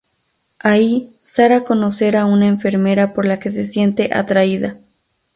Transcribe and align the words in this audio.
Ahí, 0.57 1.15
Sara 1.21 1.63
conocer 1.63 2.17
a 2.17 2.25
una 2.25 2.47
enfermera 2.47 3.13
por 3.13 3.27
la 3.27 3.39
que 3.39 3.51
se 3.51 3.65
siente 3.65 4.09
atraída. 4.11 4.77